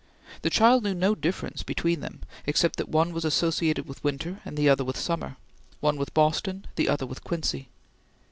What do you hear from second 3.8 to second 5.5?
with winter and the other with summer;